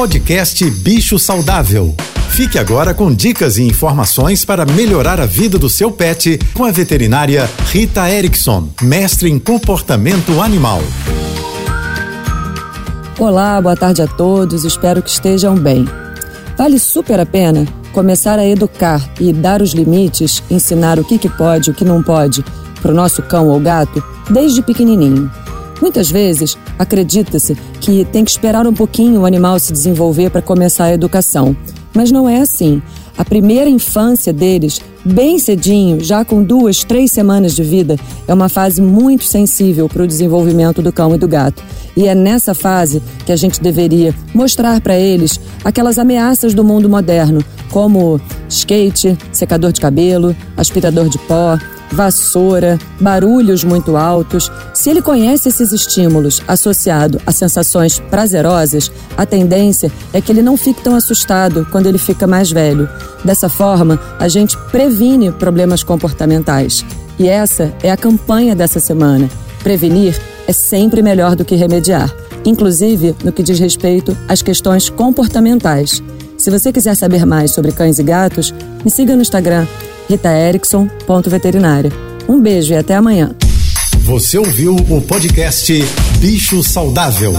Podcast 0.00 0.64
Bicho 0.70 1.18
Saudável. 1.18 1.94
Fique 2.30 2.58
agora 2.58 2.94
com 2.94 3.14
dicas 3.14 3.58
e 3.58 3.64
informações 3.64 4.46
para 4.46 4.64
melhorar 4.64 5.20
a 5.20 5.26
vida 5.26 5.58
do 5.58 5.68
seu 5.68 5.92
pet 5.92 6.38
com 6.54 6.64
a 6.64 6.70
veterinária 6.70 7.46
Rita 7.66 8.08
Erickson, 8.08 8.70
mestre 8.80 9.30
em 9.30 9.38
comportamento 9.38 10.40
animal. 10.40 10.80
Olá, 13.18 13.60
boa 13.60 13.76
tarde 13.76 14.00
a 14.00 14.06
todos, 14.06 14.64
espero 14.64 15.02
que 15.02 15.10
estejam 15.10 15.54
bem. 15.54 15.86
Vale 16.56 16.78
super 16.78 17.20
a 17.20 17.26
pena 17.26 17.66
começar 17.92 18.38
a 18.38 18.46
educar 18.46 19.06
e 19.20 19.34
dar 19.34 19.60
os 19.60 19.72
limites, 19.72 20.42
ensinar 20.50 20.98
o 20.98 21.04
que, 21.04 21.18
que 21.18 21.28
pode, 21.28 21.70
o 21.70 21.74
que 21.74 21.84
não 21.84 22.02
pode 22.02 22.42
para 22.80 22.90
o 22.90 22.94
nosso 22.94 23.20
cão 23.20 23.48
ou 23.48 23.60
gato 23.60 24.02
desde 24.30 24.62
pequenininho. 24.62 25.30
Muitas 25.80 26.10
vezes, 26.10 26.58
acredita-se 26.78 27.56
que 27.80 28.04
tem 28.04 28.24
que 28.24 28.30
esperar 28.30 28.66
um 28.66 28.74
pouquinho 28.74 29.20
o 29.20 29.26
animal 29.26 29.58
se 29.58 29.72
desenvolver 29.72 30.30
para 30.30 30.42
começar 30.42 30.84
a 30.84 30.94
educação. 30.94 31.56
Mas 31.94 32.12
não 32.12 32.28
é 32.28 32.40
assim. 32.40 32.82
A 33.16 33.24
primeira 33.24 33.68
infância 33.68 34.32
deles, 34.32 34.80
bem 35.04 35.38
cedinho, 35.38 36.02
já 36.02 36.24
com 36.24 36.42
duas, 36.42 36.84
três 36.84 37.10
semanas 37.10 37.54
de 37.54 37.62
vida, 37.62 37.96
é 38.28 38.32
uma 38.32 38.48
fase 38.48 38.80
muito 38.80 39.24
sensível 39.24 39.88
para 39.88 40.02
o 40.02 40.06
desenvolvimento 40.06 40.80
do 40.80 40.92
cão 40.92 41.14
e 41.14 41.18
do 41.18 41.28
gato. 41.28 41.62
E 41.96 42.06
é 42.06 42.14
nessa 42.14 42.54
fase 42.54 43.02
que 43.26 43.32
a 43.32 43.36
gente 43.36 43.60
deveria 43.60 44.14
mostrar 44.32 44.80
para 44.80 44.98
eles 44.98 45.40
aquelas 45.64 45.98
ameaças 45.98 46.54
do 46.54 46.64
mundo 46.64 46.88
moderno, 46.88 47.44
como 47.70 48.20
skate, 48.48 49.18
secador 49.32 49.72
de 49.72 49.80
cabelo, 49.80 50.34
aspirador 50.56 51.08
de 51.08 51.18
pó, 51.18 51.58
vassoura, 51.90 52.78
barulhos 53.00 53.64
muito 53.64 53.96
altos. 53.96 54.50
Se 54.74 54.90
ele 54.90 55.02
conhece 55.02 55.48
esses 55.48 55.72
estímulos 55.72 56.42
associado 56.46 57.20
a 57.26 57.32
sensações 57.32 57.98
prazerosas, 57.98 58.90
a 59.16 59.26
tendência 59.26 59.90
é 60.12 60.20
que 60.20 60.30
ele 60.32 60.42
não 60.42 60.56
fique 60.56 60.82
tão 60.82 60.94
assustado 60.94 61.66
quando 61.70 61.86
ele 61.86 61.98
fica 61.98 62.26
mais 62.26 62.50
velho. 62.50 62.88
Dessa 63.24 63.48
forma, 63.48 64.00
a 64.18 64.28
gente 64.28 64.56
previne 64.70 65.32
problemas 65.32 65.82
comportamentais. 65.82 66.84
E 67.18 67.28
essa 67.28 67.72
é 67.82 67.90
a 67.90 67.96
campanha 67.96 68.54
dessa 68.54 68.80
semana. 68.80 69.28
Prevenir 69.62 70.18
é 70.46 70.52
sempre 70.52 71.02
melhor 71.02 71.36
do 71.36 71.44
que 71.44 71.54
remediar, 71.54 72.10
inclusive 72.44 73.14
no 73.22 73.32
que 73.32 73.42
diz 73.42 73.58
respeito 73.58 74.16
às 74.26 74.40
questões 74.40 74.88
comportamentais. 74.88 76.02
Se 76.38 76.50
você 76.50 76.72
quiser 76.72 76.94
saber 76.94 77.26
mais 77.26 77.50
sobre 77.50 77.72
cães 77.72 77.98
e 77.98 78.02
gatos, 78.02 78.54
me 78.82 78.90
siga 78.90 79.14
no 79.14 79.20
Instagram 79.20 79.66
ritaerickson.veterinária. 80.10 81.92
Um 82.28 82.40
beijo 82.40 82.72
e 82.74 82.76
até 82.76 82.94
amanhã. 82.96 83.30
Você 84.00 84.38
ouviu 84.38 84.74
o 84.74 85.00
podcast 85.00 85.72
Bicho 86.18 86.62
Saudável. 86.62 87.32